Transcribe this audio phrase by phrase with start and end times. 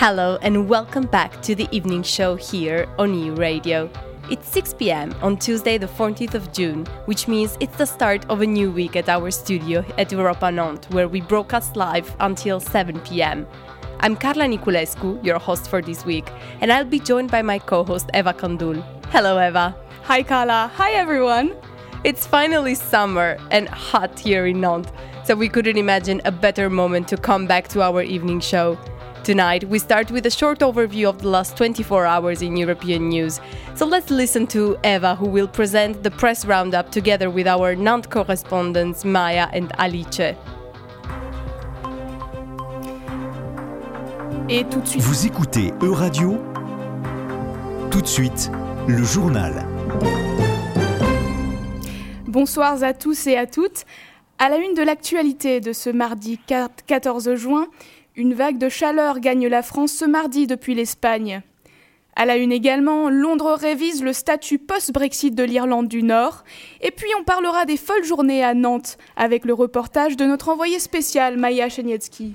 [0.00, 3.90] Hello and welcome back to the evening show here on EU Radio.
[4.30, 8.40] It's 6 pm on Tuesday, the 14th of June, which means it's the start of
[8.40, 13.00] a new week at our studio at Europa Nantes, where we broadcast live until 7
[13.00, 13.44] pm.
[13.98, 16.30] I'm Carla Niculescu, your host for this week,
[16.60, 18.84] and I'll be joined by my co host Eva Kandul.
[19.06, 19.74] Hello, Eva.
[20.04, 20.70] Hi, Carla.
[20.76, 21.56] Hi, everyone.
[22.04, 24.92] It's finally summer and hot here in Nantes,
[25.24, 28.78] so we couldn't imagine a better moment to come back to our evening show.
[29.28, 33.40] Tonight, we start with a short overview of the last 24 hours in European news.
[33.74, 38.06] So let's listen to Eva, who will present the press roundup together with our Nantes
[38.06, 40.34] correspondents Maya and Alice.
[44.48, 45.02] Et tout de suite.
[45.02, 46.38] Vous écoutez E-Radio
[47.90, 48.50] Tout de suite,
[48.86, 49.52] le journal.
[52.26, 53.84] Bonsoir à tous et à toutes.
[54.38, 56.38] À la une de l'actualité de ce mardi
[56.86, 57.66] 14 juin,
[58.18, 61.40] une vague de chaleur gagne la France ce mardi depuis l'Espagne.
[62.16, 66.42] À la une également, Londres révise le statut post-Brexit de l'Irlande du Nord.
[66.80, 70.80] Et puis on parlera des folles journées à Nantes avec le reportage de notre envoyé
[70.80, 72.34] spécial Maya Chenietsky.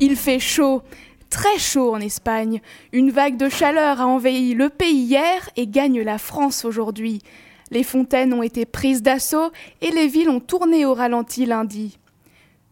[0.00, 0.82] Il fait chaud,
[1.30, 2.60] très chaud en Espagne.
[2.92, 7.22] Une vague de chaleur a envahi le pays hier et gagne la France aujourd'hui.
[7.70, 11.98] Les fontaines ont été prises d'assaut et les villes ont tourné au ralenti lundi.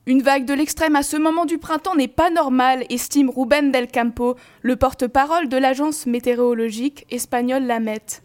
[0.08, 3.88] Une vague de l'extrême à ce moment du printemps n'est pas normale, estime Ruben Del
[3.88, 8.22] Campo, le porte-parole de l'agence météorologique espagnole LAMET.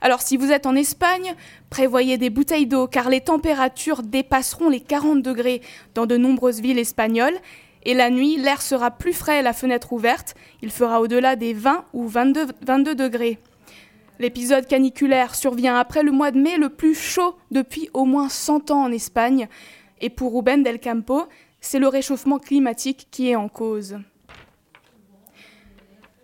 [0.00, 1.34] Alors si vous êtes en Espagne,
[1.68, 5.62] prévoyez des bouteilles d'eau car les températures dépasseront les 40 degrés
[5.96, 7.34] dans de nombreuses villes espagnoles
[7.82, 11.54] et la nuit, l'air sera plus frais à la fenêtre ouverte, il fera au-delà des
[11.54, 13.40] 20 ou 22, 22 degrés.
[14.20, 18.70] L'épisode caniculaire survient après le mois de mai le plus chaud depuis au moins 100
[18.70, 19.48] ans en Espagne.
[20.00, 21.24] Et pour Ruben Del Campo,
[21.60, 23.98] c'est le réchauffement climatique qui est en cause.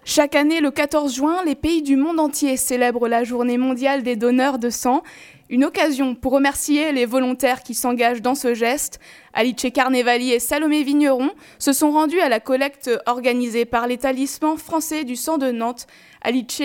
[0.05, 4.17] Chaque année, le 14 juin, les pays du monde entier célèbrent la journée mondiale des
[4.17, 5.03] donneurs de sang,
[5.49, 8.99] une occasion pour remercier les volontaires qui s'engagent dans ce geste.
[9.33, 11.31] Alice Carnevali et Salomé Vigneron
[11.61, 15.87] se sont rendus à la collecte organisée par l'établissement français du sang de Nantes.
[16.21, 16.63] Alice,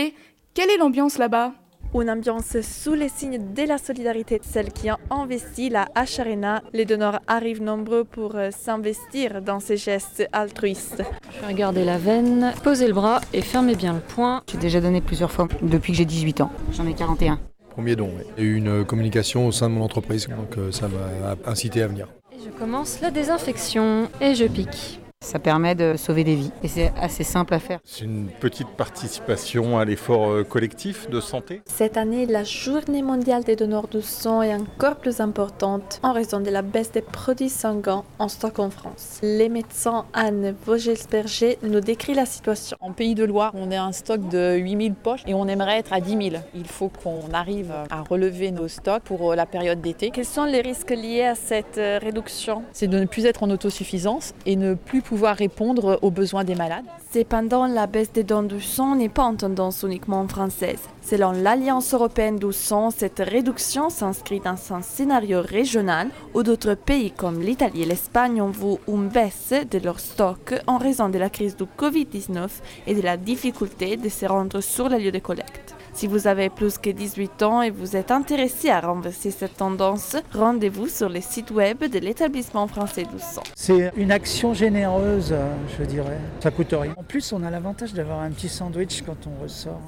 [0.56, 1.53] quelle est l'ambiance là-bas?
[1.95, 6.61] Une ambiance sous les signes de la solidarité, celle qui a investi la H-Arena.
[6.73, 11.03] Les donneurs arrivent nombreux pour euh, s'investir dans ces gestes altruistes.
[11.31, 14.43] Je vais regarder la veine, poser le bras et fermer bien le poing.
[14.51, 16.51] J'ai déjà donné plusieurs fois depuis que j'ai 18 ans.
[16.71, 17.39] J'en ai 41.
[17.69, 18.23] Premier don, oui.
[18.37, 21.35] Il y a eu une communication au sein de mon entreprise, donc euh, ça m'a
[21.49, 22.07] incité à venir.
[22.31, 24.99] Et je commence la désinfection et je pique.
[25.19, 27.79] Ça permet de sauver des vies et c'est assez simple à faire.
[27.83, 31.63] C'est une petite participation à l'effort euh, collectif de santé.
[31.66, 36.39] Cette année, la journée mondiale des donneurs de sang est encore plus importante en raison
[36.39, 39.19] de la baisse des produits sanguins en stock en France.
[39.23, 42.78] Les médecins Anne Vogelsberger nous décrit la situation.
[42.79, 45.94] En Pays de Loire, on a un stock de 8000 poches et on aimerait être
[45.94, 46.44] à 10 000.
[46.53, 50.11] Il faut qu'on arrive à relever nos stocks pour euh, la période d'été.
[50.11, 52.63] Quels sont les risques liés à cette euh, réduction?
[52.72, 56.56] C'est de ne plus être en autosuffisance et ne plus pouvoir répondre aux besoins des
[56.56, 56.84] malades.
[57.13, 60.81] Cependant, la baisse des dons du sang n'est pas en tendance uniquement française.
[61.01, 67.12] Selon l'Alliance européenne du sang, cette réduction s'inscrit dans un scénario régional où d'autres pays
[67.12, 71.29] comme l'Italie et l'Espagne ont vu une baisse de leur stock en raison de la
[71.29, 72.50] crise du Covid-19
[72.88, 75.66] et de la difficulté de se rendre sur les lieux de collecte.
[75.97, 80.16] Si vous avez plus que 18 ans et vous êtes intéressé à renverser cette tendance,
[80.31, 83.41] rendez-vous sur le site web de l'établissement français du sang.
[83.56, 85.34] C'est une action généreuse,
[85.75, 86.19] je dirais.
[86.40, 86.94] Ça coûte rien.
[86.97, 89.81] En plus, on a l'avantage d'avoir un petit sandwich quand on ressort.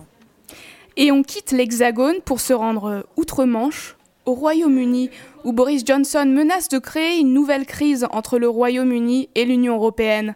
[0.97, 3.95] Et on quitte l'Hexagone pour se rendre outre-Manche,
[4.25, 5.11] au Royaume-Uni,
[5.43, 10.33] où Boris Johnson menace de créer une nouvelle crise entre le Royaume-Uni et l'Union européenne.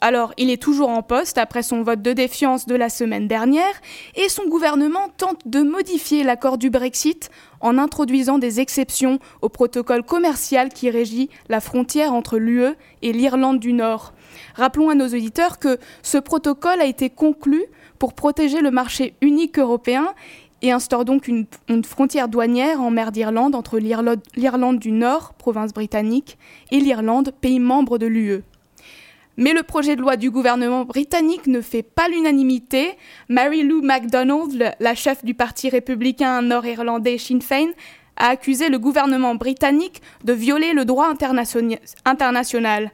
[0.00, 3.64] Alors, il est toujours en poste après son vote de défiance de la semaine dernière,
[4.14, 7.30] et son gouvernement tente de modifier l'accord du Brexit
[7.60, 13.58] en introduisant des exceptions au protocole commercial qui régit la frontière entre l'UE et l'Irlande
[13.58, 14.12] du Nord.
[14.54, 17.64] Rappelons à nos auditeurs que ce protocole a été conclu
[17.98, 20.14] pour protéger le marché unique européen
[20.62, 21.46] et instaure donc une,
[21.84, 26.38] frontière douanière en mer d'Irlande entre l'Irlande du Nord, province britannique,
[26.70, 28.42] et l'Irlande, pays membre de l'UE.
[29.40, 32.96] Mais le projet de loi du gouvernement britannique ne fait pas l'unanimité.
[33.28, 37.68] Mary Lou MacDonald, la chef du parti républicain nord-irlandais Sinn Féin,
[38.16, 41.14] a accusé le gouvernement britannique de violer le droit
[42.04, 42.90] international.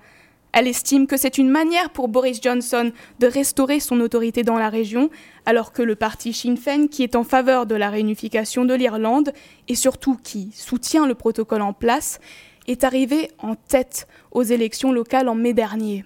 [0.52, 4.69] Elle estime que c'est une manière pour Boris Johnson de restaurer son autorité dans la
[4.69, 5.08] région,
[5.46, 9.32] alors que le parti Sinn Féin, qui est en faveur de la réunification de l'Irlande
[9.69, 12.20] et surtout qui soutient le protocole en place,
[12.69, 16.05] est arrivé en tête aux élections locales en mai dernier.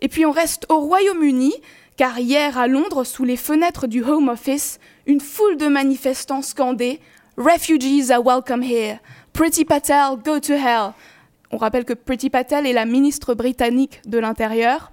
[0.00, 1.54] Et puis on reste au Royaume-Uni,
[1.96, 7.00] car hier à Londres, sous les fenêtres du Home Office, une foule de manifestants scandaient
[7.36, 8.98] Refugees are welcome here.
[9.32, 10.92] Pretty Patel, go to hell.
[11.50, 14.90] On rappelle que Pretty Patel est la ministre britannique de l'Intérieur.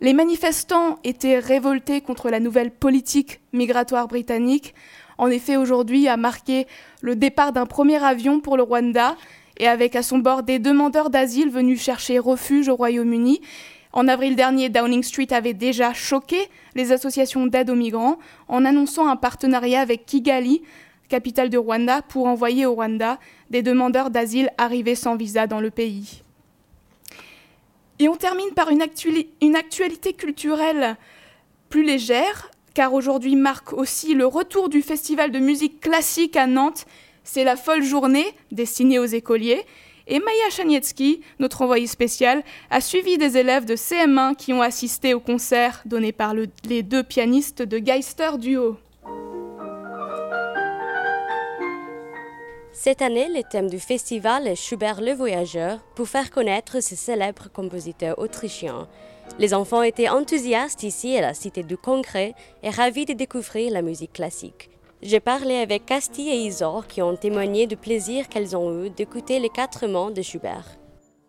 [0.00, 4.74] Les manifestants étaient révoltés contre la nouvelle politique migratoire britannique.
[5.16, 6.66] En effet, aujourd'hui a marqué
[7.00, 9.16] le départ d'un premier avion pour le Rwanda
[9.58, 13.40] et avec à son bord des demandeurs d'asile venus chercher refuge au Royaume-Uni.
[13.92, 18.18] En avril dernier, Downing Street avait déjà choqué les associations d'aide aux migrants
[18.48, 20.62] en annonçant un partenariat avec Kigali,
[21.08, 23.18] capitale du Rwanda, pour envoyer au Rwanda
[23.50, 26.22] des demandeurs d'asile arrivés sans visa dans le pays.
[27.98, 28.82] Et on termine par une,
[29.42, 30.96] une actualité culturelle
[31.68, 36.86] plus légère, car aujourd'hui marque aussi le retour du festival de musique classique à Nantes.
[37.24, 39.62] C'est la folle journée destinée aux écoliers.
[40.08, 45.14] Et Maya Chanietsky, notre envoyée spéciale, a suivi des élèves de CM1 qui ont assisté
[45.14, 48.76] au concert donné par le, les deux pianistes de Geister Duo.
[52.72, 57.48] Cette année, le thème du festival est Schubert le Voyageur pour faire connaître ce célèbre
[57.52, 58.88] compositeur autrichien.
[59.38, 62.34] Les enfants étaient enthousiastes ici à la Cité du Congrès
[62.64, 64.71] et ravis de découvrir la musique classique.
[65.04, 69.40] J'ai parlé avec Casti et Isor qui ont témoigné du plaisir qu'elles ont eu d'écouter
[69.40, 70.64] les quatre mots de Schubert.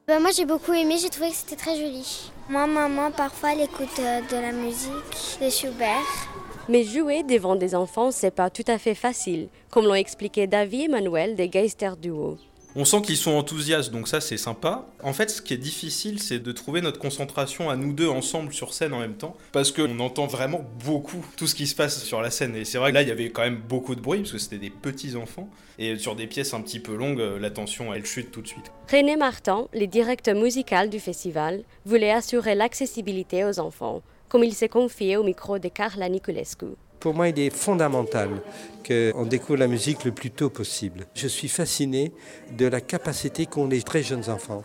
[0.07, 2.31] Bah moi j'ai beaucoup aimé, j'ai trouvé que c'était très joli.
[2.49, 6.05] Moi, maman, parfois elle écoute euh, de la musique de Schubert.
[6.69, 10.81] Mais jouer devant des enfants, c'est pas tout à fait facile, comme l'ont expliqué David
[10.81, 12.37] et Manuel des Geister Duo.
[12.75, 14.87] On sent qu'ils sont enthousiastes, donc ça c'est sympa.
[15.03, 18.51] En fait, ce qui est difficile, c'est de trouver notre concentration à nous deux ensemble
[18.51, 22.03] sur scène en même temps, parce qu'on entend vraiment beaucoup tout ce qui se passe
[22.03, 22.55] sur la scène.
[22.55, 24.39] Et c'est vrai que là, il y avait quand même beaucoup de bruit, parce que
[24.39, 28.31] c'était des petits enfants, et sur des pièces un petit peu longues, l'attention, elle chute
[28.31, 28.71] tout de suite.
[28.91, 34.67] René Martin, le directeur musical du festival, voulait assurer l'accessibilité aux enfants, comme il s'est
[34.67, 36.65] confié au micro de Carla Niculescu.
[37.03, 38.29] Pour moi, il est fondamental
[38.87, 41.05] qu'on découvre la musique le plus tôt possible.
[41.13, 42.13] Je suis fasciné
[42.57, 44.63] de la capacité qu'ont les très jeunes enfants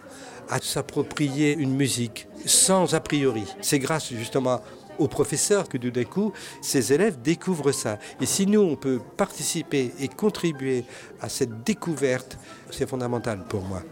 [0.48, 3.42] à s'approprier une musique sans a priori.
[3.60, 4.60] C'est grâce justement
[5.00, 6.32] aux professeurs que d'un coup,
[6.62, 7.98] ces élèves découvrent ça.
[8.20, 10.84] Et si nous, on peut participer et contribuer
[11.20, 12.38] à cette découverte,
[12.70, 13.82] c'est fondamental pour moi.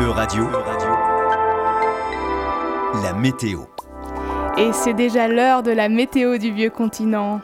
[0.00, 0.44] E-Radio,
[3.02, 3.60] la météo.
[4.56, 7.40] Et c'est déjà l'heure de la météo du vieux continent.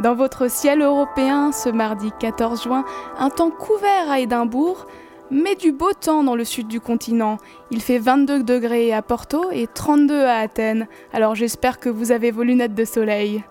[0.00, 2.84] Dans votre ciel européen, ce mardi 14 juin,
[3.18, 4.86] un temps couvert à Édimbourg,
[5.30, 7.36] mais du beau temps dans le sud du continent.
[7.70, 12.30] Il fait 22 degrés à Porto et 32 à Athènes, alors j'espère que vous avez
[12.30, 13.44] vos lunettes de soleil.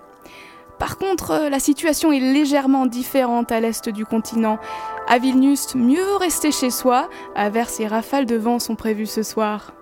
[0.78, 4.60] Par contre, la situation est légèrement différente à l'est du continent.
[5.08, 9.24] À Vilnius, mieux vaut rester chez soi, averses et rafales de vent sont prévues ce
[9.24, 9.74] soir.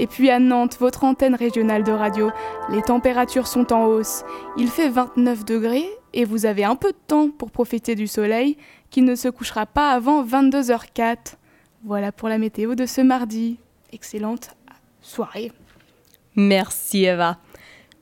[0.00, 2.30] Et puis à Nantes, votre antenne régionale de radio,
[2.70, 4.24] les températures sont en hausse.
[4.56, 8.56] Il fait 29 degrés et vous avez un peu de temps pour profiter du soleil
[8.88, 11.34] qui ne se couchera pas avant 22h04.
[11.84, 13.58] Voilà pour la météo de ce mardi.
[13.92, 14.56] Excellente
[15.02, 15.52] soirée.
[16.34, 17.36] Merci Eva.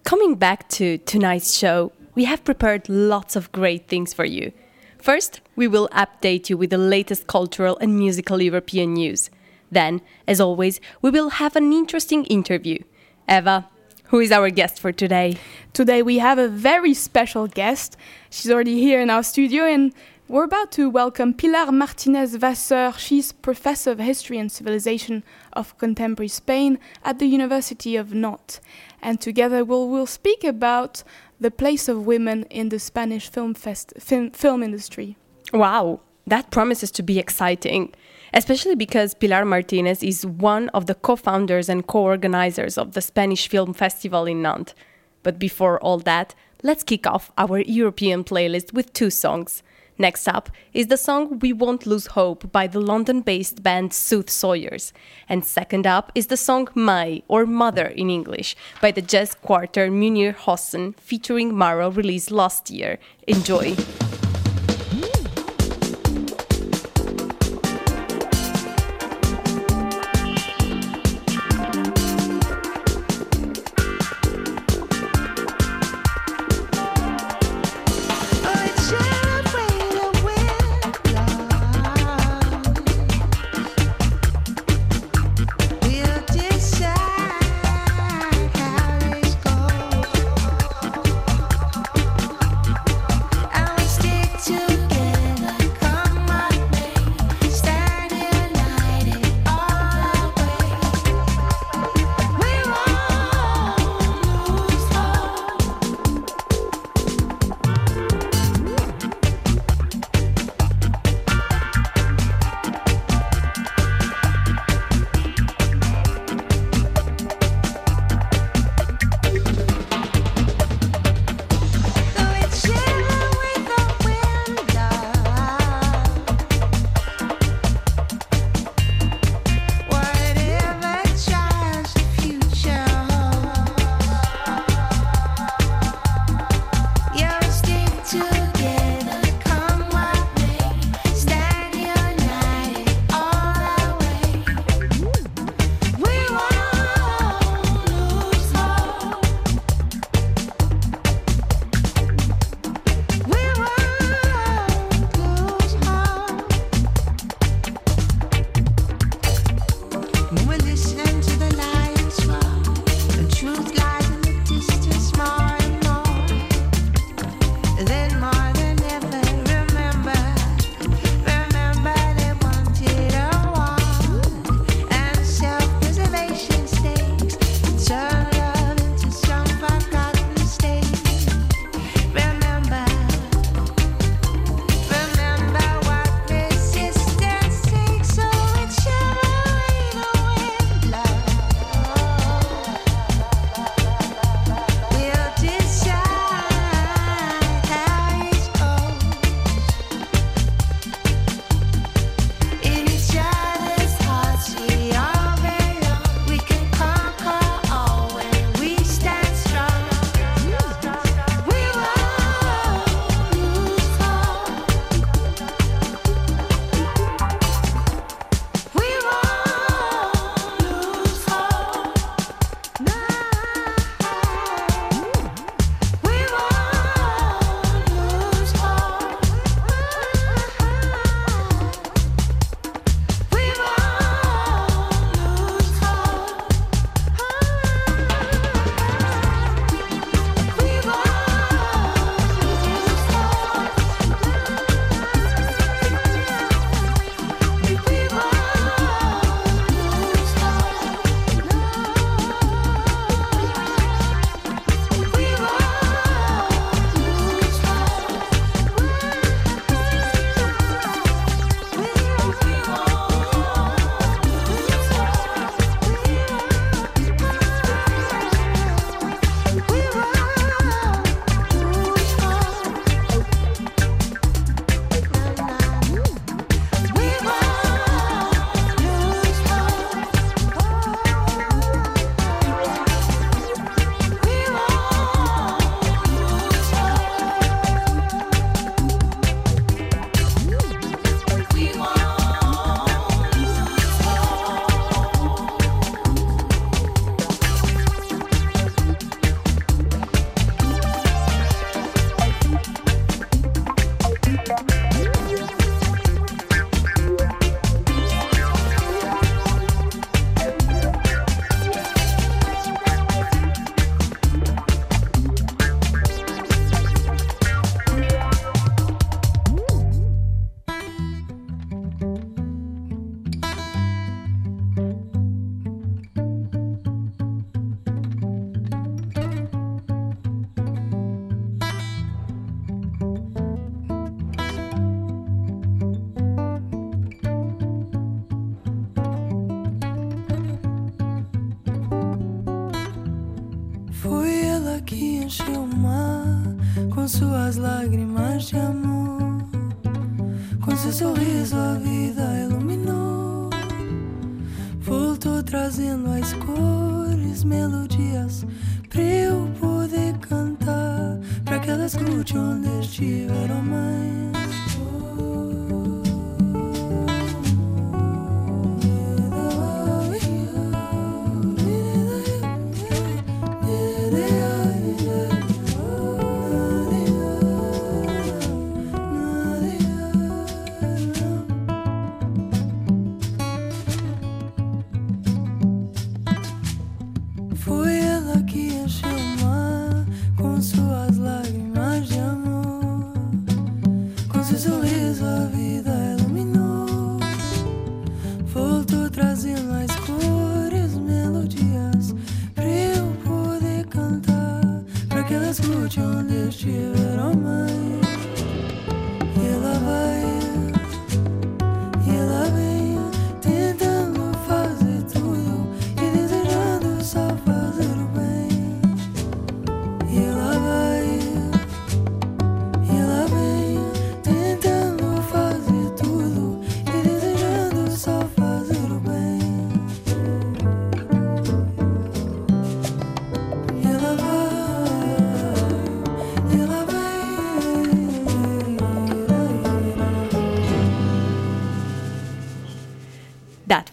[0.09, 4.53] Coming back to tonight's show, we have prepared lots of great things for you.
[5.01, 9.31] First, we will update you with the latest cultural and musical European news.
[9.71, 12.79] Then, as always, we will have an interesting interview.
[13.29, 13.69] Eva,
[14.05, 15.37] who is our guest for today?
[15.73, 17.97] Today we have a very special guest.
[18.31, 19.93] She's already here in our studio and
[20.29, 22.93] we're about to welcome Pilar Martinez Vasseur.
[22.99, 28.61] She's professor of history and civilization of contemporary Spain at the University of Nantes.
[29.01, 31.03] And together we'll, we'll speak about
[31.41, 35.17] the place of women in the Spanish film, fest- film, film industry.
[35.53, 37.95] Wow, that promises to be exciting,
[38.33, 43.01] especially because Pilar Martinez is one of the co founders and co organizers of the
[43.01, 44.75] Spanish Film Festival in Nantes.
[45.23, 49.63] But before all that, let's kick off our European playlist with two songs.
[50.01, 54.93] Next up is the song We Won't Lose Hope by the London based band Soothsayers.
[55.29, 59.91] And second up is the song My, or Mother in English, by the jazz quartet
[59.91, 63.01] Munir Hossan featuring Maro released last year.
[63.27, 63.75] Enjoy!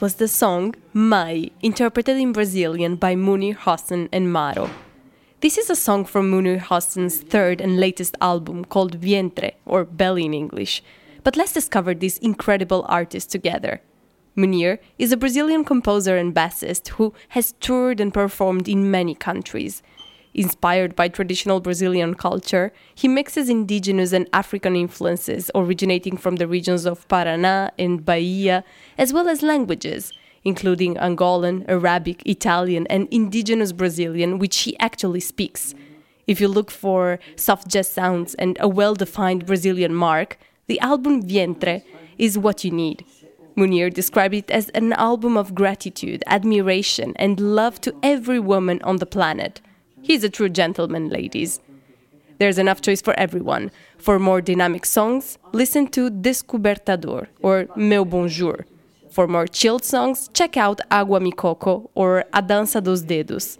[0.05, 4.69] Was the song Mai, interpreted in Brazilian by Munir Hassan and Maro.
[5.39, 10.25] This is a song from Munir Hassan's third and latest album called Vientre, or Belly
[10.25, 10.83] in English.
[11.23, 13.81] But let's discover this incredible artist together.
[14.37, 19.81] Munir is a Brazilian composer and bassist who has toured and performed in many countries.
[20.35, 26.85] Inspired by traditional Brazilian culture, he mixes indigenous and African influences originating from the regions
[26.85, 28.65] of Paraná and Bahia,
[28.97, 30.11] as well as languages,
[30.43, 35.73] including Angolan, Arabic, Italian, and indigenous Brazilian, which he actually speaks.
[36.27, 40.37] If you look for soft jazz sounds and a well defined Brazilian mark,
[40.67, 41.81] the album Vientre
[42.17, 43.05] is what you need.
[43.55, 48.97] Munir described it as an album of gratitude, admiration, and love to every woman on
[48.97, 49.61] the planet.
[50.05, 51.59] He's a true gentleman, ladies.
[52.37, 53.71] There's enough choice for everyone.
[53.97, 58.67] For more dynamic songs, listen to Descobertador or Meu Bonjour.
[59.09, 63.57] For more chilled songs, check out Agua Mi Coco or A Dança dos Dedos.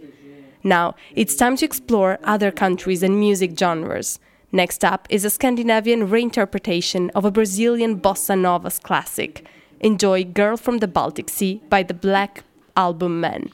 [0.62, 4.20] Now, it's time to explore other countries and music genres.
[4.52, 9.44] Next up is a Scandinavian reinterpretation of a Brazilian bossa novas classic.
[9.80, 12.44] Enjoy Girl from the Baltic Sea by the Black
[12.76, 13.50] Album Men.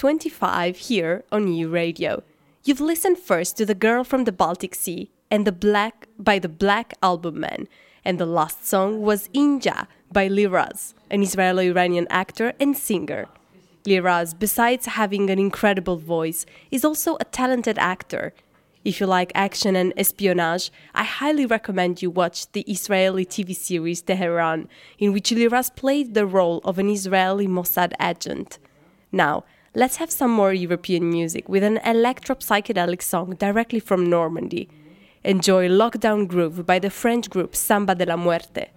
[0.00, 2.22] 6:25 here on EU Radio.
[2.64, 6.48] You've listened first to The Girl from the Baltic Sea and The Black by the
[6.48, 7.68] Black Album Man,
[8.02, 13.26] and the last song was Inja by Liraz, an Israeli-Iranian actor and singer.
[13.84, 18.32] Liraz, besides having an incredible voice, is also a talented actor.
[18.86, 24.00] If you like action and espionage, I highly recommend you watch the Israeli TV series
[24.00, 24.66] Tehran,
[24.98, 28.58] in which Liraz played the role of an Israeli Mossad agent.
[29.12, 34.68] Now, let's have some more European music with an electro psychedelic song directly from Normandy.
[35.22, 38.70] Enjoy Lockdown Groove by the French group Samba de la Muerte.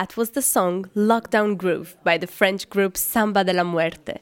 [0.00, 4.14] That was the song Lockdown Groove by the French group Samba de la Muerte.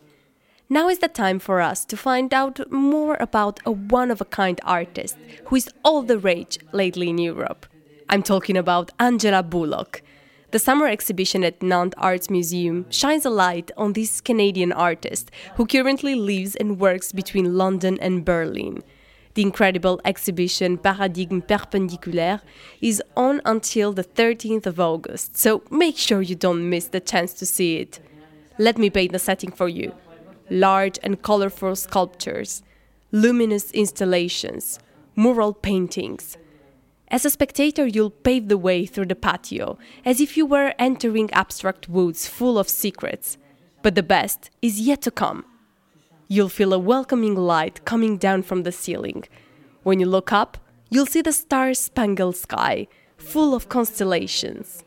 [0.68, 4.24] Now is the time for us to find out more about a one of a
[4.24, 7.64] kind artist who is all the rage lately in Europe.
[8.08, 10.02] I'm talking about Angela Bullock.
[10.50, 15.64] The summer exhibition at Nantes Arts Museum shines a light on this Canadian artist who
[15.64, 18.82] currently lives and works between London and Berlin.
[19.38, 22.40] The incredible exhibition Paradigme Perpendiculaire
[22.80, 27.34] is on until the 13th of August, so make sure you don't miss the chance
[27.34, 28.00] to see it.
[28.58, 29.94] Let me paint the setting for you
[30.50, 32.64] large and colorful sculptures,
[33.12, 34.80] luminous installations,
[35.14, 36.36] mural paintings.
[37.06, 41.30] As a spectator, you'll pave the way through the patio, as if you were entering
[41.30, 43.38] abstract woods full of secrets.
[43.82, 45.44] But the best is yet to come.
[46.30, 49.24] You'll feel a welcoming light coming down from the ceiling.
[49.82, 50.58] When you look up,
[50.90, 52.86] you'll see the star spangled sky,
[53.16, 54.84] full of constellations.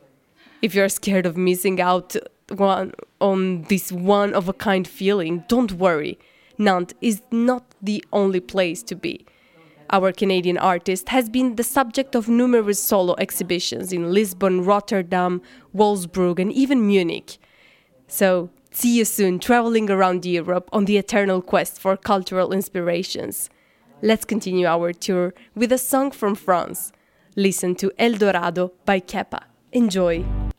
[0.62, 2.16] If you're scared of missing out
[2.50, 6.20] one, on this one of a kind feeling, don't worry.
[6.60, 9.26] Nantes is not the only place to be.
[9.90, 15.42] Our Canadian artist has been the subject of numerous solo exhibitions in Lisbon, Rotterdam,
[15.76, 17.40] Wolfsburg, and even Munich.
[18.08, 23.50] So, see you soon traveling around Europe on the eternal quest for cultural inspirations.
[24.02, 26.92] Let's continue our tour with a song from France.
[27.36, 29.44] Listen to El Dorado by Kepa.
[29.72, 30.51] Enjoy!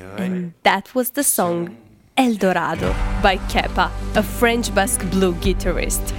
[0.00, 1.76] And that was the song
[2.16, 2.92] El Dorado
[3.22, 6.12] by Kepa, a French Basque blue guitarist.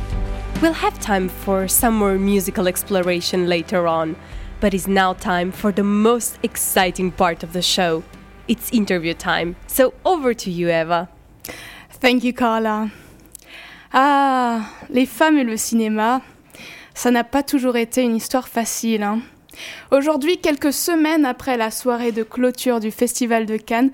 [0.62, 4.16] We'll have time for some more musical exploration later on,
[4.62, 8.04] but it's now time for the most exciting part of the show.
[8.48, 9.56] It's interview time.
[9.68, 11.10] So over to you, Eva.
[11.92, 12.92] Thank you, Carla.
[13.94, 16.22] Ah, les femmes et le cinéma,
[16.94, 19.04] ça n'a pas toujours été une histoire facile.
[19.04, 19.22] hein.
[19.92, 23.92] Aujourd'hui, quelques semaines après la soirée de clôture du Festival de Cannes,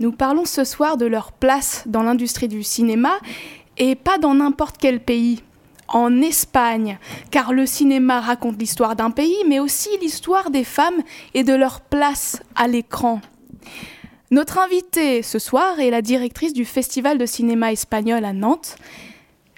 [0.00, 3.12] nous parlons ce soir de leur place dans l'industrie du cinéma
[3.78, 5.42] et pas dans n'importe quel pays.
[5.88, 6.98] En Espagne,
[7.30, 11.00] car le cinéma raconte l'histoire d'un pays, mais aussi l'histoire des femmes
[11.32, 13.20] et de leur place à l'écran.
[14.32, 18.76] Notre invitée ce soir est la directrice du Festival de cinéma espagnol à Nantes.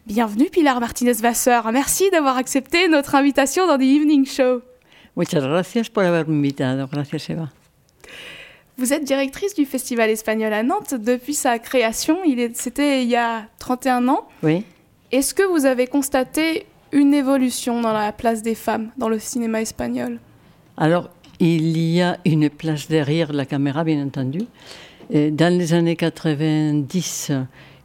[0.06, 1.72] Bienvenue Pilar Martinez-Vasseur.
[1.72, 4.60] Merci d'avoir accepté notre invitation dans The Evening Show.
[5.18, 6.86] Muchas gracias por haberme invitado.
[6.86, 7.50] Gracias, Eva.
[8.76, 12.18] Vous êtes directrice du Festival espagnol à Nantes depuis sa création.
[12.54, 14.28] C'était il y a 31 ans.
[14.44, 14.64] Oui.
[15.10, 19.60] Est-ce que vous avez constaté une évolution dans la place des femmes dans le cinéma
[19.60, 20.20] espagnol?
[20.76, 21.10] Alors,
[21.40, 24.42] il y a une place derrière la caméra, bien entendu.
[25.10, 27.32] Et dans les années 90,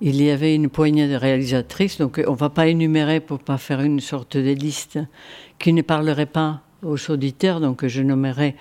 [0.01, 1.97] il y avait une poignée de réalisatrices.
[1.97, 4.99] Donc, on ne va pas énumérer pour pas faire une sorte de liste
[5.57, 7.59] qui ne parlerait pas aux auditeurs.
[7.59, 8.55] Donc, je nommerai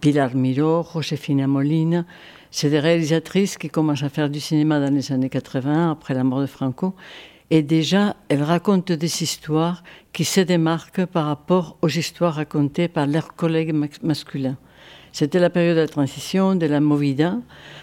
[0.00, 2.04] Pilar Miró, Josefina Molina.
[2.50, 6.24] C'est des réalisatrices qui commencent à faire du cinéma dans les années 80, après la
[6.24, 6.94] mort de Franco.
[7.50, 13.06] Et déjà, elles racontent des histoires qui se démarquent par rapport aux histoires racontées par
[13.06, 14.56] leurs collègues mas- masculins.
[15.12, 17.38] C'était la période de la transition, de la movida,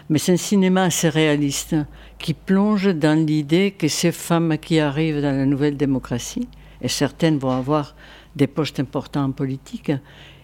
[0.10, 1.76] mais c'est un cinéma assez réaliste
[2.18, 6.50] qui plonge dans l'idée que ces femmes qui arrivent dans la nouvelle démocratie,
[6.82, 7.96] et certaines vont avoir
[8.36, 9.92] des postes importants en politique,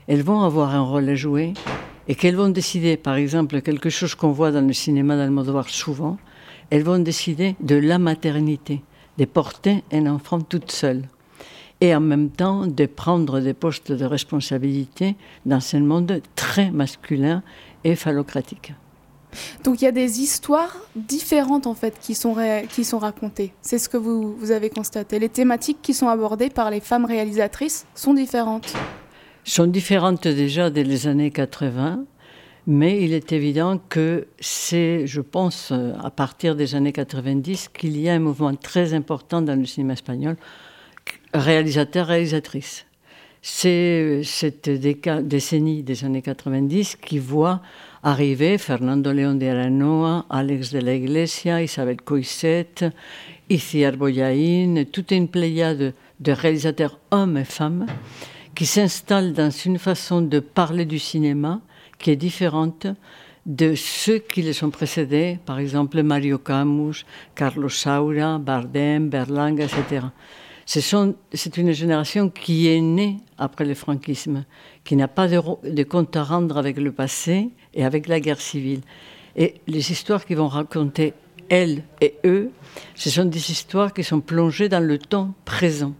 [0.08, 1.54] elles vont avoir un rôle à jouer
[2.08, 6.18] et qu'elles vont décider, par exemple, quelque chose qu'on voit dans le cinéma d'Almodovar souvent,
[6.70, 8.82] elles vont décider de la maternité,
[9.18, 11.04] de porter un enfant toute seule
[11.80, 15.16] et en même temps de prendre des postes de responsabilité
[15.46, 17.44] dans un monde très masculin
[17.84, 18.74] et phallocratique.
[19.64, 22.36] Donc il y a des histoires différentes en fait qui sont,
[22.70, 23.54] qui sont racontées.
[23.62, 25.20] C'est ce que vous, vous avez constaté.
[25.20, 28.74] Les thématiques qui sont abordées par les femmes réalisatrices sont différentes.
[29.44, 32.06] sont différentes déjà dès les années 80,
[32.68, 37.98] mais il est évident que c'est, je pense, euh, à partir des années 90, qu'il
[37.98, 40.36] y a un mouvement très important dans le cinéma espagnol,
[41.34, 42.86] réalisateur-réalisatrice.
[43.42, 47.62] C'est euh, cette décennie des années 90 qui voit
[48.08, 52.93] arriver Fernando León de Aranoa, Alex de la Iglesia, Isabel Coixet,
[53.49, 57.86] Iciar Boyain, toute une pléiade de réalisateurs hommes et femmes
[58.55, 61.60] qui s'installent dans une façon de parler du cinéma
[61.99, 62.88] qui est différente
[63.45, 67.05] de ceux qui les ont précédés, par exemple Mario Camus,
[67.36, 70.05] Carlos Saura, Bardem, Berlanga, etc.
[70.68, 74.43] C'est une génération qui est née après le franquisme,
[74.84, 78.82] qui n'a pas de, compte à rendre avec le passé et avec la guerre civile.
[79.36, 81.13] Et les histoires qu'ils vont raconter,
[81.49, 82.51] elles et eux,
[82.95, 85.93] ce sont des histoires qui sont plongées dans le temps présent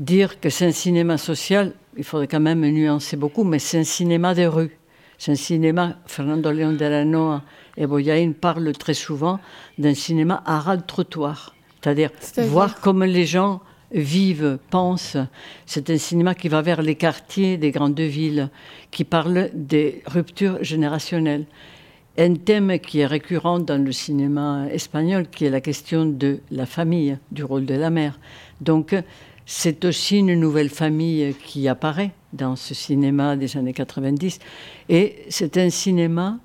[0.00, 3.84] dire que c'est un cinéma social, il faudrait quand même nuancer beaucoup, mais c'est un
[3.84, 4.76] cinéma de rue.
[5.18, 7.42] C'est un cinéma, Fernando León de la Noa
[7.76, 9.38] et Boyain parlent très souvent
[9.76, 11.54] d'un cinéma à ras de trottoir.
[11.80, 12.10] C'est-à-dire
[12.48, 13.60] voir comment les gens
[13.92, 15.16] vivent, pensent.
[15.66, 18.50] C'est un cinéma qui va vers les quartiers des grandes villes,
[18.90, 21.46] qui parle des ruptures générationnelles.
[22.18, 26.66] Un thème qui est récurrent dans le cinéma espagnol, qui est la question de la
[26.66, 28.18] famille, du rôle de la mère.
[28.60, 28.94] Donc,
[29.46, 34.38] c'est aussi une nouvelle famille qui apparaît dans ce cinéma des années 90.
[34.88, 36.38] Et c'est un cinéma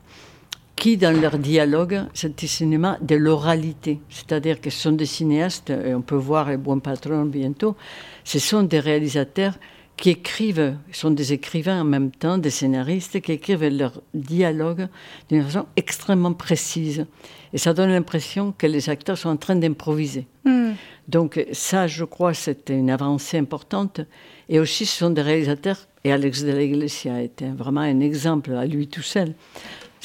[0.76, 4.00] qui, dans leur dialogue, c'est un cinéma de l'oralité.
[4.10, 7.76] C'est-à-dire que ce sont des cinéastes, et on peut voir les bons patrons bientôt,
[8.24, 9.54] ce sont des réalisateurs
[9.98, 14.88] qui écrivent, sont des écrivains en même temps, des scénaristes qui écrivent leur dialogue
[15.30, 17.06] d'une façon extrêmement précise.
[17.54, 20.28] Et ça donne l'impression que les acteurs sont en train d'improviser.
[20.44, 20.74] Hmm.
[21.08, 24.02] Donc ça, je crois, c'est une avancée importante.
[24.50, 28.54] Et aussi, ce sont des réalisateurs, et Alex de la Iglesia était vraiment un exemple
[28.54, 29.34] à lui tout seul.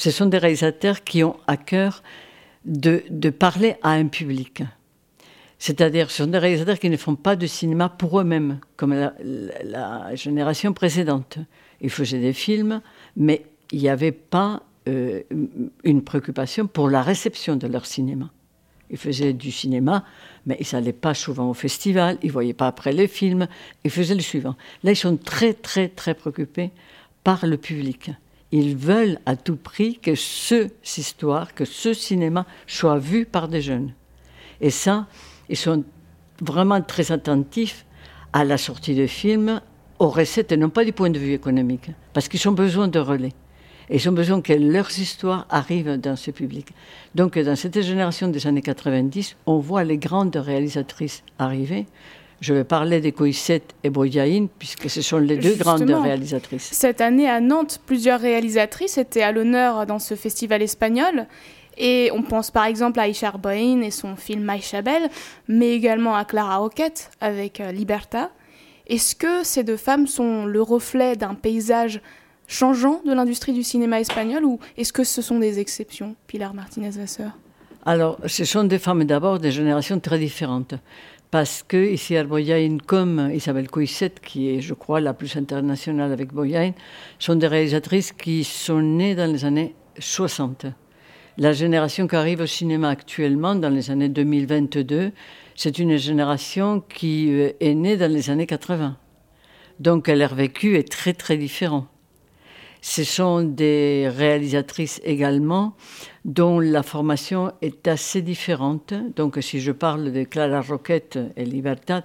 [0.01, 2.01] Ce sont des réalisateurs qui ont à cœur
[2.65, 4.63] de, parler à un public.
[5.59, 10.15] C'est-à-dire, ce sont des réalisateurs qui ne font pas de cinéma pour eux-mêmes, comme la
[10.15, 11.37] génération précédente.
[11.81, 12.81] Ils faisaient des films,
[13.15, 15.21] mais il n'y avait pas euh,
[15.83, 18.31] une préoccupation pour la réception de leur cinéma.
[18.89, 20.03] Ils faisaient du cinéma,
[20.47, 23.47] mais ils n'allaient pas souvent au festival, ils ne voyaient pas après les films,
[23.83, 24.55] ils faisaient le suivant.
[24.83, 26.71] Là, ils sont très, très, très préoccupés
[27.23, 28.09] par le public.
[28.51, 33.61] Ils veulent à tout prix que ce histoire, que ce cinéma soit vu par des
[33.61, 33.93] jeunes.
[34.59, 35.07] Et ça,
[35.49, 35.83] ils sont
[36.41, 37.85] vraiment très attentifs
[38.33, 39.61] à la sortie de films,
[39.99, 42.99] aux recettes, et non pas du point de vue économique, parce qu'ils ont besoin de
[42.99, 43.33] relais.
[43.89, 46.69] Et ils ont besoin que leurs histoires arrivent dans ce public.
[47.13, 51.85] Donc, dans cette génération des années 90, on voit les grandes réalisatrices arriver.
[52.41, 56.69] Je vais parler de Coixette et Boyain, puisque ce sont les deux grandes réalisatrices.
[56.73, 61.27] Cette année à Nantes, plusieurs réalisatrices étaient à l'honneur dans ce festival espagnol.
[61.77, 65.09] Et on pense par exemple à Aisha Arboin et son film Maïcha Belle,
[65.47, 68.31] mais également à Clara Roquette avec euh, Liberta.
[68.87, 72.01] Est-ce que ces deux femmes sont le reflet d'un paysage
[72.47, 77.31] changeant de l'industrie du cinéma espagnol ou est-ce que ce sont des exceptions, Pilar Martinez-Vasseur
[77.85, 80.73] Alors, ce sont des femmes d'abord de générations très différentes.
[81.31, 86.11] Parce que ici à Boyain, comme Isabelle Coixette, qui est, je crois, la plus internationale
[86.11, 86.73] avec Boyain,
[87.19, 90.65] sont des réalisatrices qui sont nées dans les années 60.
[91.37, 95.13] La génération qui arrive au cinéma actuellement, dans les années 2022,
[95.55, 98.97] c'est une génération qui euh, est née dans les années 80.
[99.79, 101.87] Donc leur vécu est très très différent.
[102.81, 105.75] Ce sont des réalisatrices également
[106.25, 108.93] dont la formation est assez différente.
[109.15, 112.03] Donc si je parle de Clara Roquette et Libertad,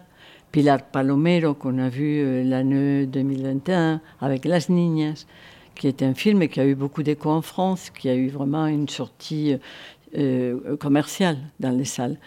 [0.53, 5.27] Pilar Palomero qu'on a vu euh, l'année 2021 avec Las Niñas,
[5.74, 8.66] qui est un film qui a eu beaucoup d'écho en France, qui a eu vraiment
[8.66, 9.57] une sortie
[10.16, 12.18] euh, commerciale dans les salles.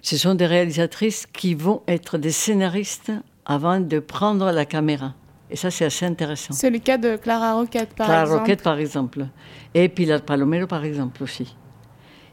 [0.00, 3.12] Ce sont des réalisatrices qui vont être des scénaristes
[3.44, 5.14] avant de prendre la caméra.
[5.50, 6.52] Et ça, c'est assez intéressant.
[6.54, 8.40] C'est le cas de Clara Roquette, par Clara exemple.
[8.40, 9.26] Roquette, par exemple.
[9.74, 11.56] Et Pilar Palomero, par exemple, aussi.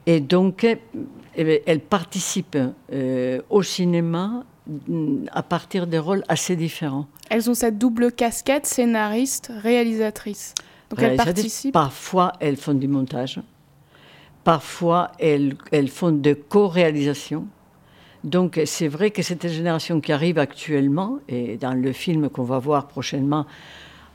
[0.05, 0.80] Et donc, eh,
[1.36, 2.57] eh elle participe
[2.91, 4.43] euh, au cinéma
[4.88, 7.07] mm, à partir de rôles assez différents.
[7.30, 10.53] Elles ont cette double casquette, scénariste, réalisatrice.
[10.89, 11.74] Donc elles participent.
[11.74, 13.39] Parfois, elles font du montage.
[14.43, 17.47] Parfois, elles, elles font de co-réalisation.
[18.24, 22.57] Donc, c'est vrai que cette génération qui arrive actuellement, et dans le film qu'on va
[22.59, 23.45] voir prochainement,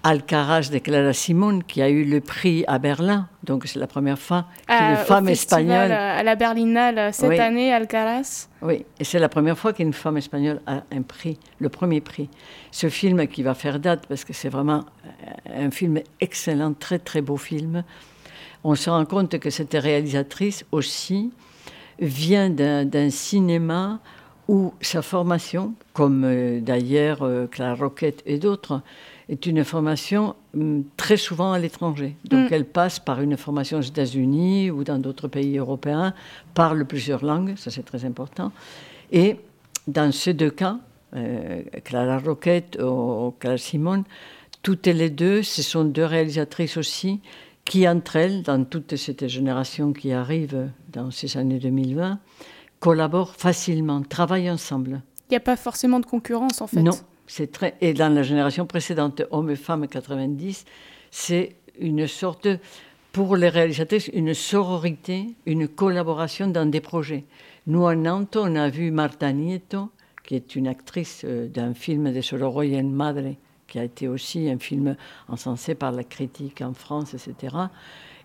[0.05, 3.29] Alcaraz de Clara Simon, qui a eu le prix à Berlin.
[3.43, 5.91] Donc, c'est la première fois qu'une Euh, femme espagnole.
[5.91, 7.39] euh, à la Berlinale euh, cette Oui.
[7.39, 8.49] année, Alcaraz.
[8.63, 12.31] Oui, et c'est la première fois qu'une femme espagnole a un prix, le premier prix.
[12.71, 14.85] Ce film qui va faire date, parce que c'est vraiment
[15.53, 17.83] un film excellent, très très beau film,
[18.65, 21.33] on se rend compte que cette réalisatrice aussi
[22.01, 24.01] vient d'un cinéma
[24.49, 28.81] où sa formation, comme euh, d'ailleurs euh, Clara Roquette et d'autres,
[29.29, 32.17] est une formation hum, très souvent à l'étranger.
[32.25, 32.55] Donc Mm.
[32.55, 36.15] elle passe par une formation aux États-Unis ou dans d'autres pays européens,
[36.55, 38.51] parle plusieurs langues, ça c'est très important.
[39.13, 39.37] Et
[39.87, 40.79] dans ces deux cas,
[41.15, 44.05] euh, Clara Roquette ou Clara Simon,
[44.63, 47.21] toutes les deux, ce sont deux réalisatrices aussi
[47.69, 52.19] qui, entre elles, dans toute cette génération qui arrive dans ces années 2020,
[52.81, 55.03] collaborent facilement, travaillent ensemble.
[55.29, 56.81] Il n'y a pas forcément de concurrence, en fait.
[56.81, 56.97] Non,
[57.27, 57.77] c'est très.
[57.83, 60.65] Et dans la génération précédente, hommes et femmes 90,
[61.11, 62.49] c'est une sorte,
[63.13, 67.27] pour les réalisatrices, une sororité, une collaboration dans des projets.
[67.67, 69.91] Nous, à Nantes, on a vu Marta Nieto,
[70.25, 73.35] qui est une actrice euh, d'un film de Solo Roy en Madre,
[73.69, 74.97] qui a été aussi un film
[75.29, 77.55] encensé par la critique en France, etc.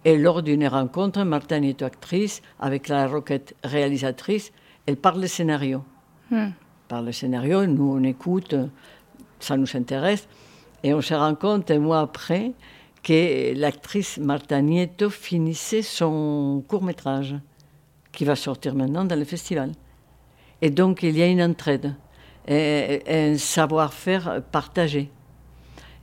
[0.05, 4.51] Et lors d'une rencontre, Marta Nieto, actrice, avec la Roquette, réalisatrice,
[4.85, 5.83] elle parle de scénario
[6.33, 6.51] Hmm.
[6.87, 8.55] par le scénario, nous on écoute,
[9.39, 10.27] ça nous intéresse,
[10.83, 12.53] et on se rend compte un mois après
[13.03, 17.35] que l'actrice Marta Nieto finissait son court métrage,
[18.11, 19.73] qui va sortir maintenant dans le festival.
[20.61, 21.93] Et donc il y a une entraide,
[22.47, 25.11] et, et un savoir-faire partagé.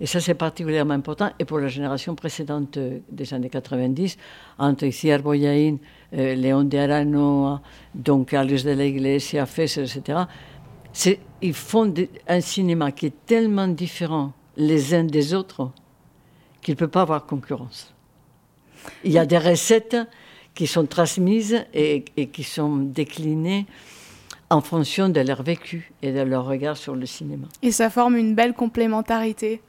[0.01, 1.31] Et ça, c'est particulièrement important.
[1.39, 4.17] Et pour la génération précédente euh, des années 90,
[4.59, 5.77] entre Iciar Boyain,
[6.15, 7.59] euh, Léon de Arano,
[7.95, 10.21] donc Carlos de la Iglesia, Fesser, etc.,
[11.43, 11.93] ils font
[12.27, 15.71] un cinéma qui est tellement différent les uns des autres
[16.61, 17.95] qu'il ne peut pas avoir concurrence.
[19.05, 19.97] Il y a des recettes
[20.53, 23.67] qui sont transmises et qui sont déclinées
[24.51, 27.47] en fonction de leur vécu et de leur regard sur le cinéma.
[27.63, 29.63] Et ça forme une belle complémentarité.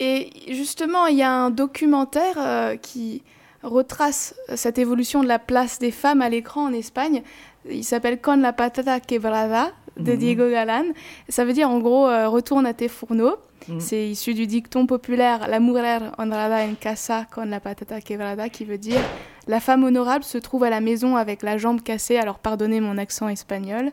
[0.00, 3.22] Et justement, il y a un documentaire euh, qui
[3.62, 7.22] retrace cette évolution de la place des femmes à l'écran en Espagne.
[7.68, 10.18] Il s'appelle Con la patata quebrada de Mhm.
[10.18, 10.86] Diego Galán.
[11.28, 13.36] Ça veut dire en gros euh, retourne à tes fourneaux.
[13.68, 13.78] Mhm.
[13.80, 18.64] C'est issu du dicton populaire La mujer honrada en casa con la patata quebrada qui
[18.64, 19.02] veut dire
[19.46, 22.16] la femme honorable se trouve à la maison avec la jambe cassée.
[22.16, 23.92] Alors pardonnez mon accent espagnol.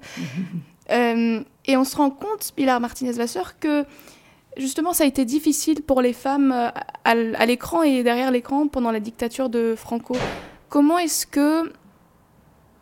[0.90, 3.84] Euh, et on se rend compte, Pilar Martinez-Vasseur, que
[4.58, 6.70] Justement, ça a été difficile pour les femmes euh,
[7.04, 10.16] à, l'écran et derrière l'écran pendant la dictature de Franco.
[10.70, 11.72] Comment est-ce que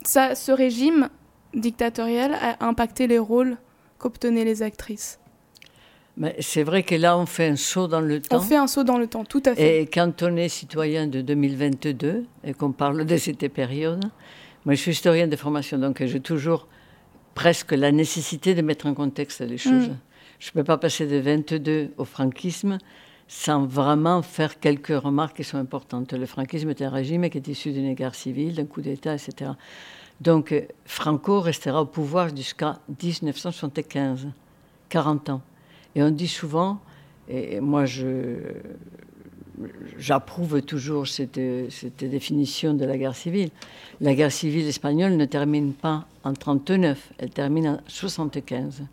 [0.03, 1.09] ça, ce régime
[1.53, 3.57] dictatorial a impacté les rôles
[3.97, 5.19] qu'obtenaient les actrices?
[6.17, 8.37] Mais c'est vrai que là, on fait un saut dans le temps.
[8.37, 9.81] On fait un saut dans le temps, tout à fait.
[9.81, 14.05] Et quand on est citoyen de 2022 et qu'on parle de cette période,
[14.65, 16.67] moi je suis historienne de formation, donc j'ai toujours
[17.33, 19.89] presque la nécessité de mettre en contexte les choses.
[19.89, 19.97] Mm.
[20.39, 22.77] Je ne peux pas passer de 22 au franquisme
[23.27, 26.13] sans vraiment faire quelques remarques qui sont importantes.
[26.13, 29.51] Le franquisme est un régime qui est issu d'une guerre civile, d'un coup d'État, etc.
[30.21, 34.27] Donc euh, Franco restera au pouvoir jusqu'à 1975,
[34.89, 35.41] 40 ans.
[35.95, 36.79] Et on dit souvent,
[37.27, 37.85] et moi
[39.97, 43.49] j'approuve toujours cette, cette définition de la guerre civile.
[44.01, 48.83] La guerre civile espagnole ne termine pas en 39, elle termine en 75.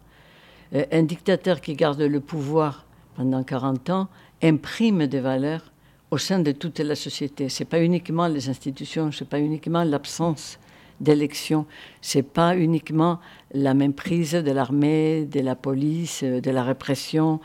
[0.75, 2.85] Euh, Un dictateur qui garde le pouvoir
[3.16, 4.09] pendant 40 ans
[4.43, 5.73] imprime des valeurs
[6.11, 7.49] au sein de toute la société.
[7.49, 10.59] Ce n'est pas uniquement les institutions, ce n'est pas uniquement l'absence
[11.01, 11.66] d'élections,
[12.01, 13.18] ce n'est pas uniquement
[13.53, 17.41] la méprise de l'armée, de la police, de la répression,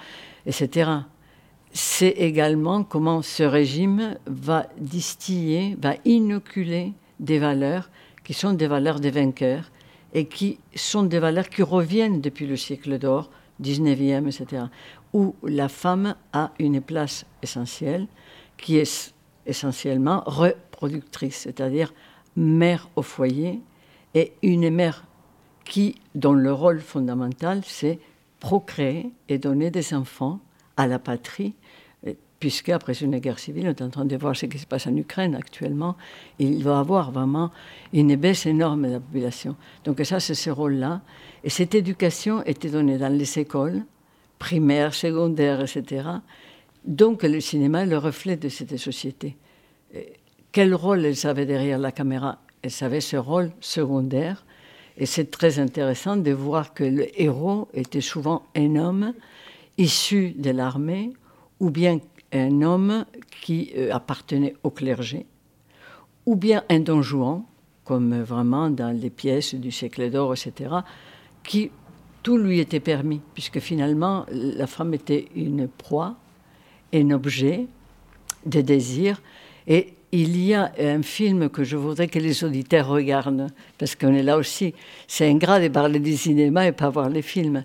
[0.45, 0.99] etc
[1.77, 7.89] c'est également comment ce régime va distiller, va inoculer des valeurs
[8.23, 9.69] qui sont des valeurs des vainqueurs
[10.13, 13.29] et qui sont des valeurs qui reviennent depuis le siècle d'or,
[13.61, 14.63] 19e, etc.,
[15.13, 18.07] où la femme a une place essentielle
[18.57, 19.13] qui est
[19.45, 21.93] essentiellement reproductrice, c'est-à-dire
[22.35, 23.61] mère au foyer
[24.13, 25.05] et une mère
[25.65, 27.99] qui, dont le rôle fondamental, c'est
[28.39, 30.39] procréer et donner des enfants
[30.77, 31.55] à la patrie,
[32.39, 34.87] puisque après une guerre civile, on est en train de voir ce qui se passe
[34.87, 35.95] en Ukraine actuellement,
[36.39, 37.51] il va y avoir vraiment
[37.93, 39.55] une baisse énorme de la population.
[39.83, 41.01] Donc ça, c'est ce rôle-là.
[41.43, 43.83] Et cette éducation était donnée dans les écoles,
[44.37, 46.07] primaires, secondaires, etc.
[46.85, 49.35] Donc le cinéma est le reflet de cette société.
[50.51, 52.39] Quel rôle elle savait derrière la caméra?
[52.61, 54.45] Elle savait ce rôle secondaire.
[54.97, 59.13] Et c'est très intéressant de voir que le héros était souvent un homme
[59.77, 61.13] issu de l'armée
[61.59, 61.99] ou bien
[62.31, 63.05] un homme
[63.41, 65.25] qui euh, appartenait au clergé,
[66.25, 67.43] ou bien un don Juan,
[67.83, 70.75] comme euh, vraiment dans les pièces du siècle d'or, etc.,
[71.43, 71.71] qui
[72.23, 76.17] tout lui était permis, puisque finalement la femme était une proie,
[76.93, 77.67] un objet
[78.45, 79.21] de désir.
[79.67, 83.47] Et il y a un film que je voudrais que les auditeurs regardent,
[83.77, 84.73] parce qu'on est là aussi.
[85.07, 87.63] C'est ingrat de parler du cinéma et pas voir les films.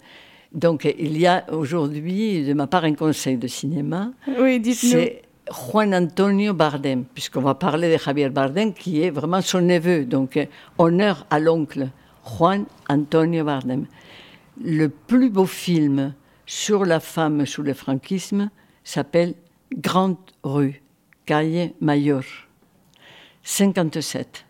[0.54, 4.12] Donc, il y a aujourd'hui, de ma part, un conseil de cinéma.
[4.38, 4.90] Oui, dites-nous.
[4.90, 10.04] C'est Juan Antonio Bardem, puisqu'on va parler de Javier Bardem, qui est vraiment son neveu.
[10.04, 10.38] Donc,
[10.78, 11.88] honneur à l'oncle,
[12.24, 13.86] Juan Antonio Bardem.
[14.62, 18.50] Le plus beau film sur la femme sous le franquisme
[18.84, 19.34] s'appelle
[19.74, 20.82] Grande Rue,
[21.24, 22.24] Calle Mayor,
[23.42, 24.44] 57.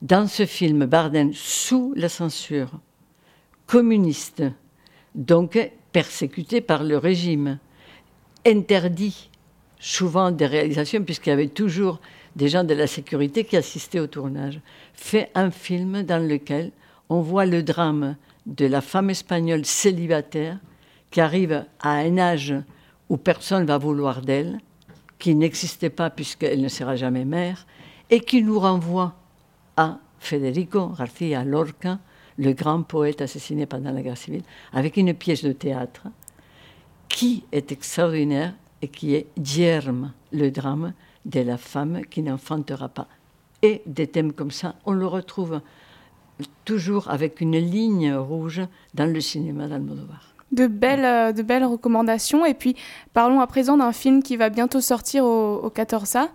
[0.00, 2.70] Dans ce film, Bardem, sous la censure
[3.66, 4.42] communiste,
[5.16, 5.58] donc
[5.92, 7.58] persécuté par le régime,
[8.46, 9.30] interdit
[9.80, 12.00] souvent des réalisations, puisqu'il y avait toujours
[12.36, 14.60] des gens de la sécurité qui assistaient au tournage,
[14.94, 16.70] fait un film dans lequel
[17.08, 20.58] on voit le drame de la femme espagnole célibataire
[21.10, 22.54] qui arrive à un âge
[23.08, 24.58] où personne ne va vouloir d'elle,
[25.18, 27.66] qui n'existait pas puisqu'elle ne sera jamais mère,
[28.10, 29.14] et qui nous renvoie
[29.76, 31.98] à Federico García Lorca,
[32.38, 36.06] le grand poète assassiné pendant la guerre civile, avec une pièce de théâtre
[37.08, 40.92] qui est extraordinaire et qui est Dierme, le drame
[41.24, 43.08] de la femme qui n'enfantera pas.
[43.62, 45.60] Et des thèmes comme ça, on le retrouve
[46.64, 48.62] toujours avec une ligne rouge
[48.94, 50.34] dans le cinéma d'Almodovar.
[50.52, 52.44] De belles, euh, de belles recommandations.
[52.44, 52.76] Et puis,
[53.12, 56.28] parlons à présent d'un film qui va bientôt sortir au, au 14A.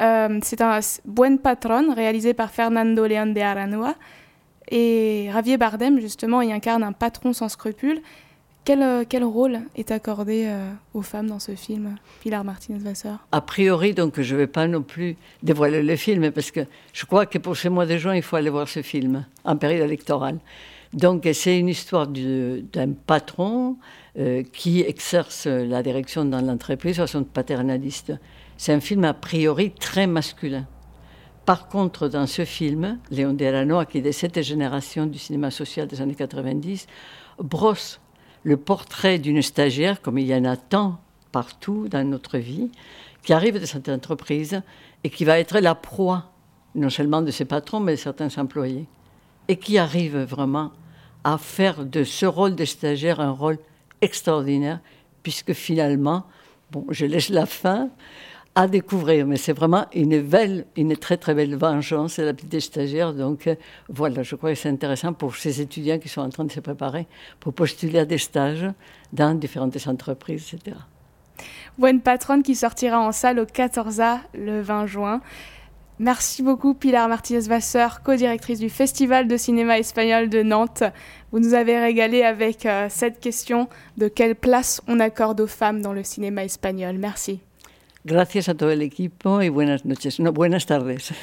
[0.00, 3.94] Euh, c'est un Buen Patron, réalisé par Fernando León de Aranoa.
[4.70, 8.00] Et Javier Bardem, justement, y incarne un patron sans scrupules.
[8.64, 13.40] Quel, euh, quel rôle est accordé euh, aux femmes dans ce film, Pilar Martinez-Vasseur A
[13.42, 16.60] priori, donc, je ne vais pas non plus dévoiler le film, parce que
[16.94, 19.56] je crois que pour ce mois de juin, il faut aller voir ce film en
[19.58, 20.38] période électorale.
[20.94, 23.76] Donc, c'est une histoire du- d'un patron
[24.18, 28.14] euh, qui exerce la direction dans l'entreprise de façon paternaliste.
[28.56, 30.66] C'est un film a priori très masculin.
[31.46, 35.50] Par contre, dans ce film, Léon de Aranoa, qui est de cette génération du cinéma
[35.50, 36.86] social des années 90,
[37.38, 38.00] brosse
[38.44, 41.00] le portrait d'une stagiaire, comme il y en a tant
[41.32, 42.70] partout dans notre vie,
[43.22, 44.62] qui arrive de cette entreprise
[45.02, 46.32] et qui va être la proie,
[46.74, 48.86] non seulement de ses patrons, mais de certains employés,
[49.48, 50.72] et qui arrive vraiment
[51.24, 53.58] à faire de ce rôle de stagiaire un rôle
[54.00, 54.80] extraordinaire,
[55.22, 56.24] puisque finalement,
[56.70, 57.90] bon, je laisse la fin
[58.54, 63.12] à découvrir, mais c'est vraiment une belle, une très très belle vengeance, la petite stagiaire.
[63.12, 63.56] Donc euh,
[63.88, 66.60] voilà, je crois que c'est intéressant pour ces étudiants qui sont en train de se
[66.60, 67.06] préparer
[67.40, 68.66] pour postuler à des stages
[69.12, 70.76] dans différentes entreprises, etc.
[71.78, 75.20] Buen Patron qui sortira en salle au 14A le 20 juin.
[75.98, 80.84] Merci beaucoup Pilar Martinez-Vasseur, co-directrice du Festival de cinéma espagnol de Nantes.
[81.32, 85.82] Vous nous avez régalé avec euh, cette question de quelle place on accorde aux femmes
[85.82, 86.96] dans le cinéma espagnol.
[86.98, 87.40] Merci.
[88.04, 91.12] Gracias a todo el equipo y buenas noches, no, buenas tardes.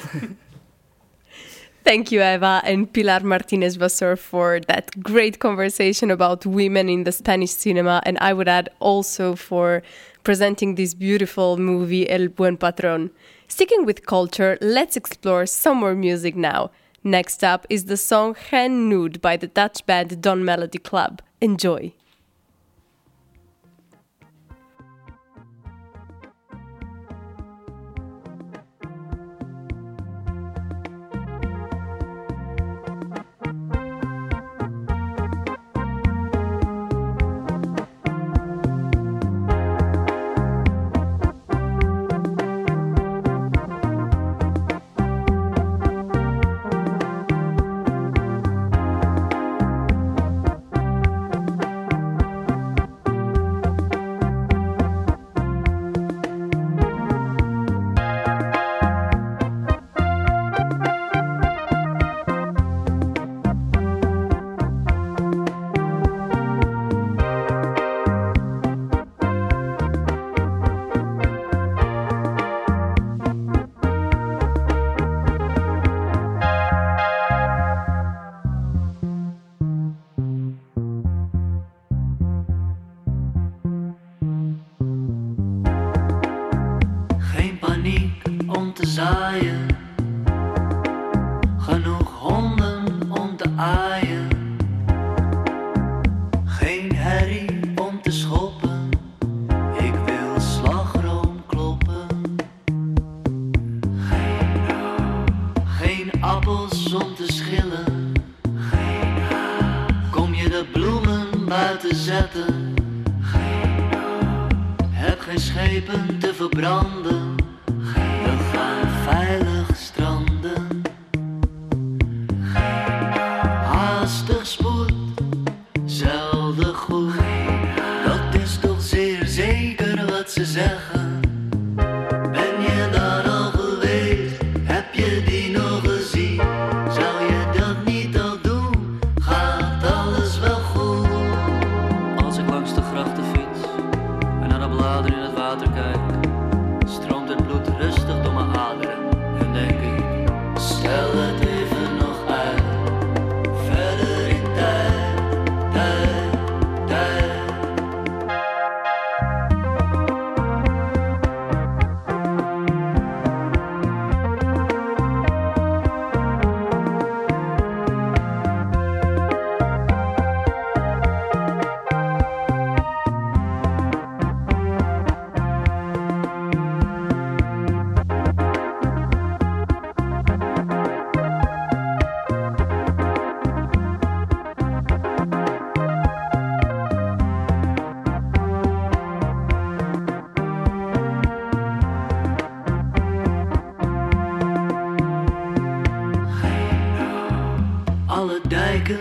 [1.84, 7.10] Thank you, Eva and Pilar Martinez Vasseur, for that great conversation about women in the
[7.10, 8.00] Spanish cinema.
[8.04, 9.82] And I would add also for
[10.22, 13.10] presenting this beautiful movie, El Buen Patron.
[13.48, 16.70] Sticking with culture, let's explore some more music now.
[17.02, 21.20] Next up is the song Hen Nude by the Dutch band Don Melody Club.
[21.40, 21.92] Enjoy.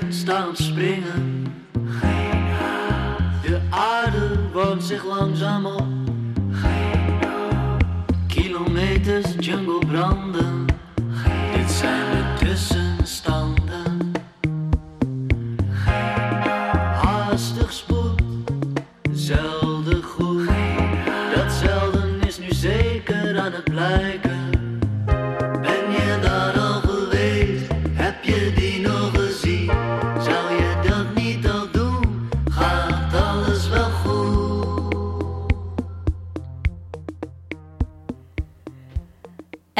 [0.09, 1.53] staan springen.
[1.73, 2.31] Geen.
[3.41, 5.87] De aarde warmt zich langzaam op.
[6.51, 7.83] Geen nood.
[8.27, 10.50] Kilometers jungle branden.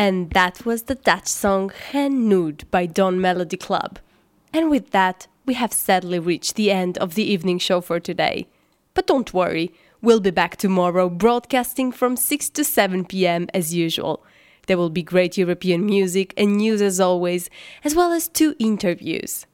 [0.04, 4.00] And that was the Dutch song Hen Nude by Don Melody Club.
[4.52, 8.48] And with that, we have sadly reached the end of the evening show for today.
[8.96, 9.72] But don't worry,
[10.02, 14.26] we'll be back tomorrow broadcasting from 6 to 7 pm as usual.
[14.66, 17.52] There will be great European music and news as always,
[17.84, 19.46] as well as two interviews.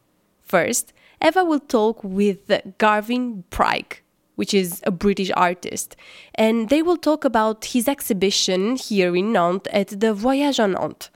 [0.44, 4.00] First, Eva will talk with Garvin Pryke,
[4.38, 5.96] which is a British artist,
[6.36, 11.10] and they will talk about his exhibition here in Nantes at the Voyage en Nantes.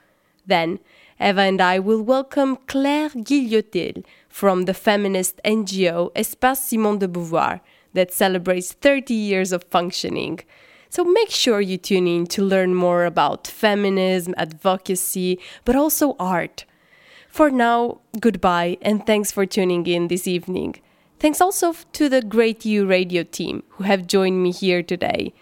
[0.46, 0.80] Then,
[1.20, 7.62] Eva and I will welcome Claire Guillotil from the feminist NGO Espace Simone de Beauvoir
[7.94, 10.40] that celebrates 30 years of functioning.
[10.90, 16.66] So make sure you tune in to learn more about feminism, advocacy, but also art.
[17.30, 20.82] For now, goodbye and thanks for tuning in this evening.
[21.22, 25.36] Thanks also to the Great U Radio team who have joined me here today.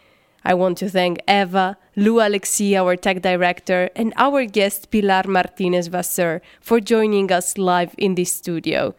[0.44, 5.88] I want to thank Eva, Lou Alexi, our tech director, and our guest Pilar Martinez
[5.88, 8.94] Vasseur for joining us live in this studio.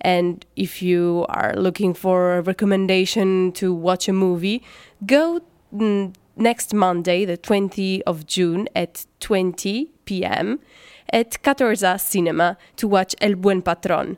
[0.00, 4.62] And if you are looking for a recommendation to watch a movie,
[5.04, 5.42] go
[5.76, 10.60] mm, next Monday, the 20th of June at 20 p.m.
[11.10, 14.16] at Catorza Cinema to watch El Buen Patron.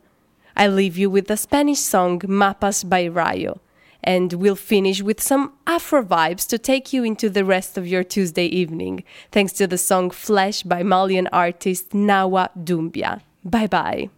[0.57, 3.61] I leave you with the Spanish song Mapas by Rayo.
[4.03, 8.05] And we'll finish with some Afro vibes to take you into the rest of your
[8.05, 9.03] Tuesday evening,
[9.33, 13.23] thanks to the song Flesh by Malian artist Nawa Dumbia.
[13.45, 14.11] Bye bye.